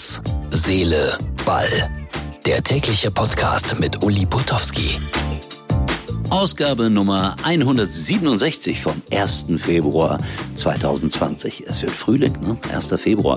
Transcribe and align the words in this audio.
Herz, 0.00 0.22
Seele, 0.48 1.18
Ball. 1.44 1.90
Der 2.46 2.62
tägliche 2.62 3.10
Podcast 3.10 3.78
mit 3.78 4.02
Uli 4.02 4.24
Putowski. 4.24 4.96
Ausgabe 6.30 6.88
Nummer 6.88 7.36
167 7.42 8.80
vom 8.80 9.02
1. 9.10 9.48
Februar 9.58 10.18
2020. 10.54 11.64
Es 11.66 11.82
wird 11.82 11.92
Frühling, 11.92 12.32
ne? 12.40 12.56
1. 12.72 12.94
Februar. 12.96 13.36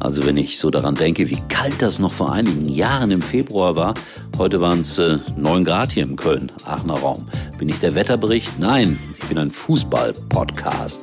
Also 0.00 0.24
wenn 0.24 0.38
ich 0.38 0.58
so 0.58 0.70
daran 0.70 0.94
denke, 0.94 1.28
wie 1.28 1.42
kalt 1.50 1.82
das 1.82 1.98
noch 1.98 2.12
vor 2.12 2.32
einigen 2.32 2.70
Jahren 2.70 3.10
im 3.10 3.20
Februar 3.20 3.76
war. 3.76 3.92
Heute 4.38 4.62
waren 4.62 4.80
es 4.80 4.98
äh, 4.98 5.18
9 5.36 5.62
Grad 5.62 5.92
hier 5.92 6.04
im 6.04 6.16
Köln, 6.16 6.50
Aachener 6.64 7.00
Raum. 7.00 7.26
Bin 7.58 7.68
ich 7.68 7.80
der 7.80 7.94
Wetterbericht? 7.94 8.58
Nein, 8.58 8.98
ich 9.18 9.28
bin 9.28 9.36
ein 9.36 9.50
Fußball-Podcast. 9.50 11.02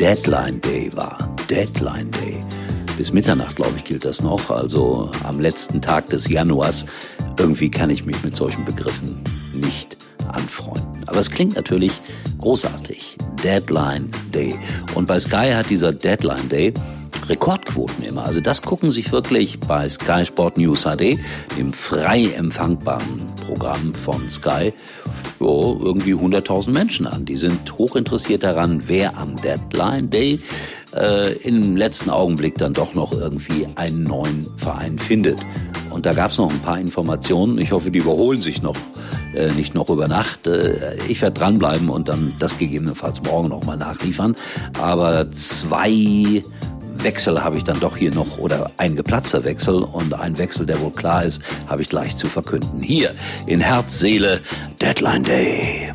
Deadline 0.00 0.60
Day 0.60 0.90
war. 0.92 1.36
Deadline 1.48 2.10
Day. 2.10 2.42
Bis 3.00 3.14
Mitternacht, 3.14 3.56
glaube 3.56 3.72
ich, 3.78 3.84
gilt 3.84 4.04
das 4.04 4.22
noch. 4.22 4.50
Also 4.50 5.10
am 5.24 5.40
letzten 5.40 5.80
Tag 5.80 6.10
des 6.10 6.28
Januars. 6.28 6.84
Irgendwie 7.38 7.70
kann 7.70 7.88
ich 7.88 8.04
mich 8.04 8.22
mit 8.22 8.36
solchen 8.36 8.66
Begriffen 8.66 9.16
nicht 9.54 9.96
anfreunden. 10.28 11.02
Aber 11.06 11.18
es 11.18 11.30
klingt 11.30 11.56
natürlich 11.56 11.92
großartig. 12.40 13.16
Deadline 13.42 14.10
Day. 14.34 14.54
Und 14.94 15.06
bei 15.06 15.18
Sky 15.18 15.50
hat 15.54 15.70
dieser 15.70 15.92
Deadline 15.92 16.46
Day 16.50 16.74
Rekordquoten 17.30 18.04
immer. 18.04 18.26
Also 18.26 18.42
das 18.42 18.60
gucken 18.60 18.90
sich 18.90 19.12
wirklich 19.12 19.58
bei 19.60 19.88
Sky 19.88 20.26
Sport 20.26 20.58
News 20.58 20.82
HD, 20.82 21.18
dem 21.56 21.72
frei 21.72 22.24
empfangbaren 22.36 23.22
Programm 23.46 23.94
von 23.94 24.28
Sky, 24.28 24.74
so 25.38 25.80
irgendwie 25.82 26.14
100.000 26.14 26.70
Menschen 26.70 27.06
an. 27.06 27.24
Die 27.24 27.36
sind 27.36 27.78
hochinteressiert 27.78 28.42
daran, 28.42 28.82
wer 28.88 29.16
am 29.16 29.36
Deadline 29.36 30.10
Day 30.10 30.40
äh, 30.94 31.32
im 31.38 31.76
letzten 31.76 32.10
Augenblick 32.10 32.58
dann 32.58 32.72
doch 32.72 32.94
noch 32.94 33.12
irgendwie 33.12 33.66
einen 33.76 34.04
neuen 34.04 34.46
Verein 34.56 34.98
findet. 34.98 35.40
Und 35.90 36.06
da 36.06 36.12
gab 36.12 36.30
es 36.30 36.38
noch 36.38 36.50
ein 36.50 36.60
paar 36.60 36.78
Informationen. 36.78 37.58
Ich 37.58 37.72
hoffe, 37.72 37.90
die 37.90 37.98
überholen 37.98 38.40
sich 38.40 38.62
noch, 38.62 38.76
äh, 39.34 39.52
nicht 39.52 39.74
noch 39.74 39.90
über 39.90 40.08
Nacht. 40.08 40.46
Äh, 40.46 40.96
ich 41.08 41.20
werde 41.22 41.38
dranbleiben 41.38 41.88
und 41.88 42.08
dann 42.08 42.32
das 42.38 42.58
gegebenenfalls 42.58 43.22
morgen 43.22 43.48
noch 43.48 43.64
mal 43.64 43.76
nachliefern. 43.76 44.34
Aber 44.80 45.30
zwei 45.32 46.42
Wechsel 47.02 47.42
habe 47.42 47.56
ich 47.56 47.64
dann 47.64 47.80
doch 47.80 47.96
hier 47.96 48.14
noch 48.14 48.38
oder 48.38 48.70
ein 48.76 48.96
geplatzter 48.96 49.44
Wechsel 49.44 49.82
und 49.82 50.14
ein 50.14 50.38
Wechsel, 50.38 50.66
der 50.66 50.80
wohl 50.80 50.92
klar 50.92 51.24
ist, 51.24 51.42
habe 51.66 51.82
ich 51.82 51.88
gleich 51.88 52.16
zu 52.16 52.26
verkünden. 52.26 52.82
Hier 52.82 53.14
in 53.46 53.60
Herz, 53.60 53.98
Seele, 53.98 54.40
Deadline 54.80 55.22
Day. 55.22 55.89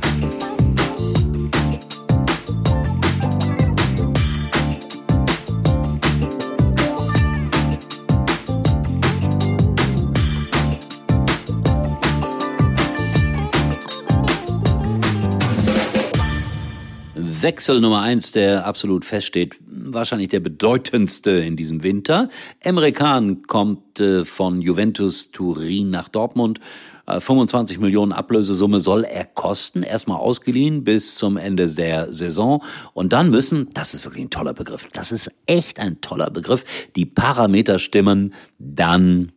Wechsel 17.45 17.79
Nummer 17.79 18.01
eins, 18.01 18.31
der 18.31 18.65
absolut 18.65 19.05
feststeht, 19.05 19.55
wahrscheinlich 19.67 20.29
der 20.29 20.39
bedeutendste 20.39 21.29
in 21.29 21.55
diesem 21.55 21.83
Winter. 21.83 22.29
Emre 22.59 22.91
Can 22.91 23.43
kommt 23.43 23.99
äh, 23.99 24.25
von 24.25 24.61
Juventus 24.61 25.29
Turin 25.29 25.91
nach 25.91 26.09
Dortmund. 26.09 26.59
25 27.07 27.77
äh, 27.77 27.81
Millionen 27.81 28.13
Ablösesumme 28.13 28.79
soll 28.79 29.03
er 29.03 29.25
kosten, 29.25 29.83
erstmal 29.83 30.17
ausgeliehen 30.17 30.83
bis 30.83 31.17
zum 31.17 31.37
Ende 31.37 31.67
der 31.69 32.11
Saison. 32.11 32.63
Und 32.95 33.13
dann 33.13 33.29
müssen, 33.29 33.69
das 33.75 33.93
ist 33.93 34.05
wirklich 34.05 34.23
ein 34.23 34.31
toller 34.31 34.55
Begriff, 34.55 34.87
das 34.91 35.11
ist 35.11 35.31
echt 35.45 35.79
ein 35.79 36.01
toller 36.01 36.31
Begriff, 36.31 36.63
die 36.95 37.05
Parameter 37.05 37.77
stimmen, 37.77 38.33
dann 38.57 39.33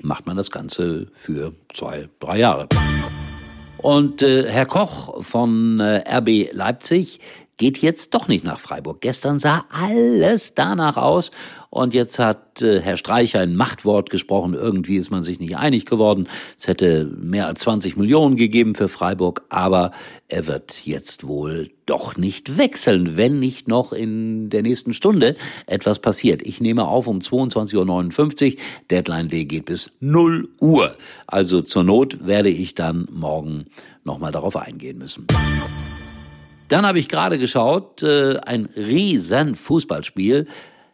macht 0.00 0.28
man 0.28 0.36
das 0.36 0.52
Ganze 0.52 1.08
für 1.12 1.54
zwei, 1.74 2.08
drei 2.20 2.38
Jahre. 2.38 2.68
Und 3.82 4.22
äh, 4.22 4.48
Herr 4.48 4.66
Koch 4.66 5.22
von 5.22 5.80
äh, 5.80 6.04
RB 6.18 6.52
Leipzig 6.52 7.18
geht 7.56 7.78
jetzt 7.78 8.14
doch 8.14 8.28
nicht 8.28 8.44
nach 8.44 8.58
Freiburg. 8.58 9.00
Gestern 9.00 9.38
sah 9.38 9.64
alles 9.70 10.54
danach 10.54 10.96
aus 10.96 11.30
und 11.70 11.94
jetzt 11.94 12.18
hat 12.18 12.60
äh, 12.60 12.80
Herr 12.80 12.96
Streicher 12.96 13.40
ein 13.40 13.56
Machtwort 13.56 14.10
gesprochen. 14.10 14.54
Irgendwie 14.54 14.96
ist 14.96 15.10
man 15.10 15.22
sich 15.22 15.40
nicht 15.40 15.56
einig 15.56 15.86
geworden. 15.86 16.28
Es 16.58 16.66
hätte 16.66 17.04
mehr 17.04 17.46
als 17.46 17.60
20 17.60 17.96
Millionen 17.96 18.36
gegeben 18.36 18.74
für 18.74 18.88
Freiburg, 18.88 19.42
aber 19.48 19.92
er 20.28 20.46
wird 20.46 20.84
jetzt 20.84 21.26
wohl 21.26 21.70
doch 21.86 22.16
nicht 22.16 22.58
wechseln, 22.58 23.16
wenn 23.16 23.38
nicht 23.38 23.68
noch 23.68 23.92
in 23.92 24.50
der 24.50 24.62
nächsten 24.62 24.92
Stunde 24.92 25.36
etwas 25.66 25.98
passiert. 25.98 26.42
Ich 26.42 26.60
nehme 26.60 26.86
auf 26.86 27.06
um 27.06 27.18
22.59 27.18 28.54
Uhr. 28.54 28.60
Deadline 28.90 29.28
Day 29.28 29.44
geht 29.44 29.66
bis 29.66 29.96
0 30.00 30.48
Uhr. 30.60 30.96
Also 31.26 31.62
zur 31.62 31.84
Not 31.84 32.26
werde 32.26 32.50
ich 32.50 32.74
dann 32.74 33.08
morgen 33.10 33.66
nochmal 34.04 34.32
darauf 34.32 34.56
eingehen 34.56 34.98
müssen. 34.98 35.26
Dann 36.72 36.86
habe 36.86 36.98
ich 36.98 37.10
gerade 37.10 37.36
geschaut, 37.36 38.02
äh, 38.02 38.38
ein 38.38 38.64
riesen 38.74 39.56
Fußballspiel. 39.56 40.46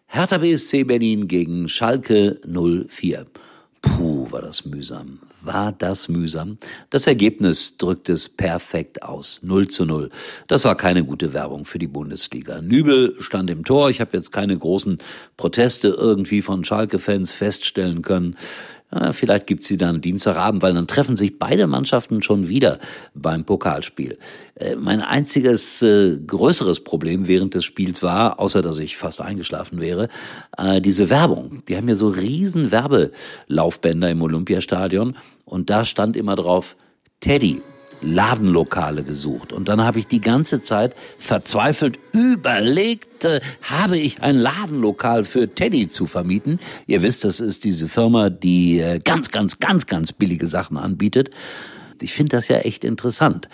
Hertha 0.07 0.39
BSC 0.39 0.83
Berlin 0.83 1.29
gegen 1.29 1.69
Schalke 1.69 2.41
04. 2.45 3.27
Puh, 3.81 4.27
war 4.33 4.43
das 4.43 4.65
mühsam. 4.65 5.21
War 5.41 5.71
das 5.71 6.09
mühsam. 6.09 6.59
Das 6.91 7.07
Ergebnis 7.07 7.77
drückt 7.77 8.09
es 8.09 8.29
perfekt 8.29 9.05
aus. 9.05 9.39
0 9.45 9.69
zu 9.69 9.85
0. 9.85 10.11
Das 10.49 10.65
war 10.65 10.75
keine 10.77 11.05
gute 11.05 11.33
Werbung 11.33 11.65
für 11.65 11.79
die 11.79 11.87
Bundesliga. 11.87 12.61
Nübel 12.61 13.15
stand 13.21 13.49
im 13.49 13.65
Tor. 13.65 13.89
Ich 13.89 14.01
habe 14.01 14.17
jetzt 14.17 14.33
keine 14.33 14.59
großen 14.59 14.99
Proteste 15.37 15.91
irgendwie 15.91 16.43
von 16.43 16.65
Schalke-Fans 16.65 17.31
feststellen 17.31 18.03
können. 18.03 18.37
Ja, 18.91 19.13
vielleicht 19.13 19.47
gibt's 19.47 19.67
sie 19.67 19.77
dann 19.77 20.01
Dienstagabend, 20.01 20.63
weil 20.63 20.73
dann 20.73 20.87
treffen 20.87 21.15
sich 21.15 21.39
beide 21.39 21.67
Mannschaften 21.67 22.23
schon 22.23 22.49
wieder 22.49 22.79
beim 23.15 23.45
Pokalspiel. 23.45 24.19
Äh, 24.55 24.77
mein 24.77 25.03
einziges 25.03 25.83
äh, 25.83 26.17
größeres 26.17 26.85
Problem 26.85 27.29
während 27.29 27.55
des 27.55 27.67
Spiels 27.67 28.03
war, 28.03 28.41
außer 28.41 28.63
dass 28.63 28.79
ich 28.79 28.97
fast 28.97 29.21
eingeschlafen 29.21 29.81
wäre, 29.81 30.09
äh, 30.57 30.81
diese 30.81 31.11
Werbung. 31.11 31.63
Die 31.69 31.77
haben 31.77 31.89
ja 31.89 31.95
so 31.95 32.09
riesen 32.09 32.71
Werbelaufbänder 32.71 34.11
im 34.11 34.23
Olympiastadion 34.23 35.17
und 35.45 35.69
da 35.69 35.85
stand 35.85 36.17
immer 36.17 36.35
drauf 36.35 36.77
Teddy. 37.21 37.61
Ladenlokale 38.01 39.05
gesucht. 39.05 39.53
Und 39.53 39.69
dann 39.69 39.81
habe 39.81 39.99
ich 39.99 40.07
die 40.07 40.21
ganze 40.21 40.63
Zeit 40.63 40.95
verzweifelt 41.19 41.99
überlegt, 42.13 43.25
äh, 43.25 43.41
habe 43.63 43.99
ich 43.99 44.23
ein 44.23 44.37
Ladenlokal 44.37 45.25
für 45.25 45.49
Teddy 45.49 45.89
zu 45.89 46.07
vermieten. 46.07 46.61
Ihr 46.87 47.03
wisst, 47.03 47.25
das 47.25 47.41
ist 47.41 47.65
diese 47.65 47.89
Firma, 47.89 48.31
die 48.31 48.81
äh, 48.81 48.99
ganz, 48.99 49.31
ganz, 49.31 49.59
ganz, 49.59 49.87
ganz 49.87 50.13
billige 50.13 50.47
Sachen 50.47 50.77
anbietet. 50.77 51.31
Ich 52.01 52.13
finde 52.13 52.37
das 52.37 52.49
ja 52.49 52.59
echt 52.59 52.85
interessant 52.85 53.49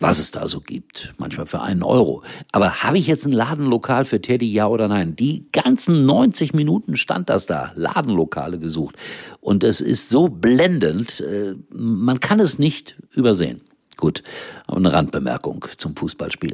was 0.00 0.18
es 0.18 0.30
da 0.30 0.46
so 0.46 0.60
gibt. 0.60 1.12
Manchmal 1.18 1.46
für 1.46 1.60
einen 1.60 1.82
Euro. 1.82 2.22
Aber 2.52 2.82
habe 2.82 2.98
ich 2.98 3.06
jetzt 3.06 3.26
ein 3.26 3.32
Ladenlokal 3.32 4.04
für 4.04 4.20
Teddy, 4.20 4.50
ja 4.50 4.68
oder 4.68 4.88
nein? 4.88 5.16
Die 5.16 5.48
ganzen 5.52 6.04
90 6.06 6.54
Minuten 6.54 6.96
stand 6.96 7.28
das 7.28 7.46
da. 7.46 7.72
Ladenlokale 7.74 8.58
gesucht. 8.58 8.96
Und 9.40 9.64
es 9.64 9.80
ist 9.80 10.08
so 10.08 10.28
blendend, 10.28 11.20
äh, 11.20 11.54
man 11.70 12.20
kann 12.20 12.40
es 12.40 12.58
nicht 12.58 12.96
übersehen. 13.12 13.60
Gut, 13.98 14.22
aber 14.66 14.78
eine 14.78 14.92
Randbemerkung 14.92 15.66
zum 15.76 15.94
Fußballspiel. 15.96 16.52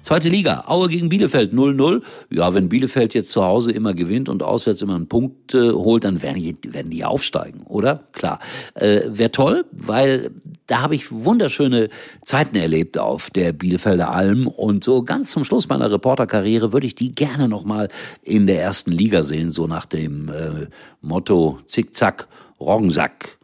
Zweite 0.00 0.30
Liga, 0.30 0.64
Aue 0.68 0.88
gegen 0.88 1.10
Bielefeld 1.10 1.52
0-0. 1.52 2.00
Ja, 2.30 2.54
wenn 2.54 2.70
Bielefeld 2.70 3.12
jetzt 3.12 3.30
zu 3.30 3.44
Hause 3.44 3.72
immer 3.72 3.92
gewinnt 3.92 4.30
und 4.30 4.42
auswärts 4.42 4.80
immer 4.80 4.94
einen 4.94 5.06
Punkt 5.06 5.52
äh, 5.52 5.70
holt, 5.70 6.04
dann 6.04 6.22
werden 6.22 6.40
die, 6.40 6.56
werden 6.72 6.90
die 6.90 7.04
aufsteigen, 7.04 7.64
oder? 7.64 8.04
Klar. 8.12 8.38
Äh, 8.72 9.02
Wäre 9.06 9.30
toll, 9.32 9.66
weil 9.70 10.30
da 10.66 10.80
habe 10.80 10.94
ich 10.94 11.12
wunderschöne 11.12 11.90
Zeiten 12.22 12.56
erlebt 12.56 12.96
auf 12.96 13.28
der 13.28 13.52
Bielefelder 13.52 14.10
Alm 14.10 14.46
und 14.46 14.82
so 14.82 15.02
ganz 15.02 15.30
zum 15.30 15.44
Schluss 15.44 15.68
meiner 15.68 15.90
Reporterkarriere 15.90 16.72
würde 16.72 16.86
ich 16.86 16.94
die 16.94 17.14
gerne 17.14 17.46
nochmal 17.46 17.90
in 18.22 18.46
der 18.46 18.62
ersten 18.62 18.92
Liga 18.92 19.22
sehen, 19.22 19.50
so 19.50 19.66
nach 19.66 19.84
dem 19.84 20.30
äh, 20.30 20.68
Motto 21.02 21.58
Zickzack, 21.66 22.28
Roggensack 22.58 23.37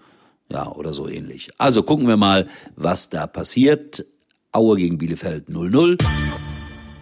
ja, 0.50 0.70
oder 0.70 0.92
so 0.92 1.08
ähnlich. 1.08 1.50
Also 1.58 1.82
gucken 1.82 2.06
wir 2.06 2.16
mal, 2.16 2.46
was 2.76 3.08
da 3.08 3.26
passiert. 3.26 4.04
Aue 4.52 4.76
gegen 4.76 4.98
Bielefeld 4.98 5.48
0-0. 5.48 5.98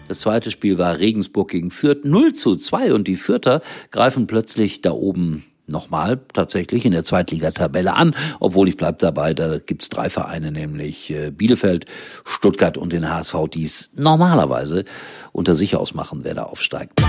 Das 0.09 0.21
zweite 0.21 0.51
Spiel 0.51 0.79
war 0.79 0.99
Regensburg 0.99 1.51
gegen 1.51 1.71
Fürth 1.71 2.05
0 2.05 2.33
zu 2.33 2.57
2 2.57 2.95
und 2.95 3.09
die 3.09 3.17
Fürther 3.17 3.63
greifen 3.91 4.27
plötzlich 4.27 4.81
da 4.81 4.93
oben 4.93 5.45
nochmal 5.67 6.21
tatsächlich 6.33 6.85
in 6.85 6.93
der 6.93 7.05
Zweitligatabelle 7.05 7.95
an, 7.95 8.15
obwohl 8.41 8.69
ich 8.69 8.77
bleib 8.77 8.99
dabei, 8.99 9.33
da 9.33 9.59
gibt's 9.59 9.89
drei 9.89 10.11
Vereine, 10.11 10.53
nämlich 10.53 11.11
äh, 11.11 11.31
Bielefeld, 11.31 11.87
Stuttgart 12.25 12.77
und 12.77 12.93
den 12.93 13.09
HSV, 13.09 13.35
die 13.53 13.65
es 13.65 13.91
normalerweise 13.95 14.85
unter 15.33 15.55
sich 15.55 15.77
ausmachen, 15.77 16.21
wer 16.23 16.35
da 16.35 16.45
aufsteigt. 16.45 17.01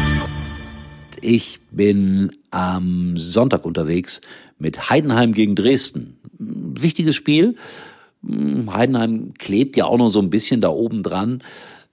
Ich 1.26 1.62
bin 1.72 2.32
am 2.52 3.16
Sonntag 3.16 3.64
unterwegs 3.64 4.20
mit 4.60 4.90
Heidenheim 4.90 5.32
gegen 5.32 5.56
Dresden. 5.56 6.18
Wichtiges 6.38 7.16
Spiel. 7.16 7.56
Heidenheim 8.70 9.34
klebt 9.40 9.78
ja 9.78 9.86
auch 9.86 9.98
noch 9.98 10.10
so 10.10 10.20
ein 10.20 10.30
bisschen 10.30 10.60
da 10.60 10.68
oben 10.68 11.02
dran. 11.02 11.42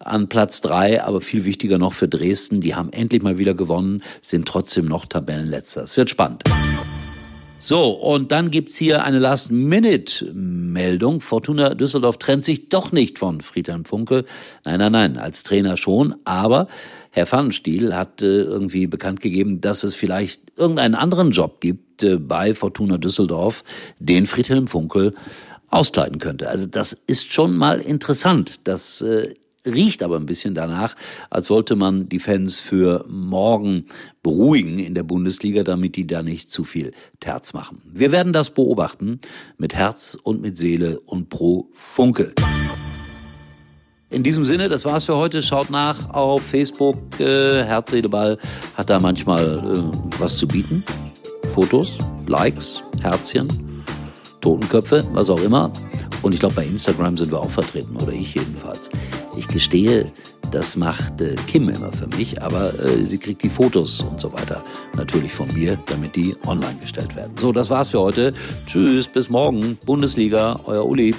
an 0.00 0.28
Platz 0.28 0.60
drei, 0.60 1.02
aber 1.02 1.20
viel 1.20 1.44
wichtiger 1.44 1.78
noch 1.78 1.92
für 1.92 2.08
Dresden. 2.08 2.60
Die 2.60 2.74
haben 2.74 2.92
endlich 2.92 3.22
mal 3.22 3.38
wieder 3.38 3.54
gewonnen, 3.54 4.02
sind 4.20 4.48
trotzdem 4.48 4.86
noch 4.86 5.04
Tabellenletzter. 5.04 5.84
Es 5.84 5.96
wird 5.96 6.10
spannend. 6.10 6.42
So, 7.62 7.90
und 7.90 8.32
dann 8.32 8.50
gibt's 8.50 8.78
hier 8.78 9.04
eine 9.04 9.18
Last-Minute-Meldung. 9.18 11.20
Fortuna 11.20 11.74
Düsseldorf 11.74 12.16
trennt 12.16 12.42
sich 12.42 12.70
doch 12.70 12.90
nicht 12.90 13.18
von 13.18 13.42
Friedhelm 13.42 13.84
Funkel. 13.84 14.24
Nein, 14.64 14.78
nein, 14.78 14.92
nein, 14.92 15.18
als 15.18 15.42
Trainer 15.42 15.76
schon. 15.76 16.14
Aber 16.24 16.68
Herr 17.10 17.26
Pfannenstiel 17.26 17.94
hat 17.94 18.22
äh, 18.22 18.40
irgendwie 18.40 18.86
bekannt 18.86 19.20
gegeben, 19.20 19.60
dass 19.60 19.84
es 19.84 19.94
vielleicht 19.94 20.40
irgendeinen 20.56 20.94
anderen 20.94 21.32
Job 21.32 21.60
gibt 21.60 22.02
äh, 22.02 22.16
bei 22.16 22.54
Fortuna 22.54 22.96
Düsseldorf, 22.96 23.62
den 23.98 24.24
Friedhelm 24.24 24.66
Funkel 24.66 25.14
auskleiden 25.68 26.18
könnte. 26.18 26.48
Also 26.48 26.64
das 26.64 26.96
ist 27.06 27.30
schon 27.30 27.56
mal 27.56 27.80
interessant. 27.80 28.66
Das 28.66 29.02
äh, 29.02 29.34
riecht 29.66 30.02
aber 30.02 30.16
ein 30.16 30.26
bisschen 30.26 30.54
danach, 30.54 30.96
als 31.28 31.50
wollte 31.50 31.76
man 31.76 32.08
die 32.08 32.18
Fans 32.18 32.60
für 32.60 33.04
morgen 33.08 33.86
beruhigen 34.22 34.78
in 34.78 34.94
der 34.94 35.02
Bundesliga, 35.02 35.62
damit 35.62 35.96
die 35.96 36.06
da 36.06 36.22
nicht 36.22 36.50
zu 36.50 36.64
viel 36.64 36.92
Terz 37.20 37.52
machen. 37.52 37.82
Wir 37.84 38.12
werden 38.12 38.32
das 38.32 38.50
beobachten 38.50 39.20
mit 39.58 39.74
Herz 39.74 40.16
und 40.22 40.40
mit 40.40 40.56
Seele 40.56 41.00
und 41.06 41.28
pro 41.28 41.68
Funkel. 41.74 42.34
In 44.12 44.24
diesem 44.24 44.42
Sinne, 44.42 44.68
das 44.68 44.84
war's 44.84 45.06
für 45.06 45.16
heute. 45.16 45.40
Schaut 45.40 45.70
nach 45.70 46.10
auf 46.10 46.42
Facebook. 46.42 46.98
Äh, 47.20 47.62
Herz, 47.62 47.92
hat 47.92 48.90
da 48.90 48.98
manchmal 48.98 49.58
äh, 49.58 50.18
was 50.18 50.36
zu 50.36 50.48
bieten. 50.48 50.82
Fotos, 51.54 51.98
Likes, 52.26 52.82
Herzchen, 53.00 53.48
Totenköpfe, 54.40 55.06
was 55.12 55.30
auch 55.30 55.40
immer. 55.42 55.72
Und 56.22 56.32
ich 56.32 56.40
glaube, 56.40 56.56
bei 56.56 56.64
Instagram 56.64 57.16
sind 57.16 57.30
wir 57.30 57.40
auch 57.40 57.50
vertreten, 57.50 57.96
oder 57.96 58.12
ich 58.12 58.34
jedenfalls. 58.34 58.90
Ich 59.36 59.46
gestehe, 59.48 60.10
das 60.50 60.76
macht 60.76 61.20
äh, 61.20 61.36
Kim 61.46 61.68
immer 61.68 61.92
für 61.92 62.08
mich, 62.16 62.42
aber 62.42 62.72
äh, 62.80 63.06
sie 63.06 63.18
kriegt 63.18 63.42
die 63.42 63.48
Fotos 63.48 64.00
und 64.00 64.20
so 64.20 64.32
weiter 64.32 64.62
natürlich 64.96 65.32
von 65.32 65.52
mir, 65.54 65.78
damit 65.86 66.16
die 66.16 66.34
online 66.46 66.76
gestellt 66.80 67.14
werden. 67.14 67.32
So, 67.38 67.52
das 67.52 67.70
war's 67.70 67.90
für 67.90 68.00
heute. 68.00 68.34
Tschüss, 68.66 69.06
bis 69.06 69.28
morgen. 69.28 69.78
Bundesliga, 69.86 70.60
euer 70.64 70.84
Uli. 70.84 71.14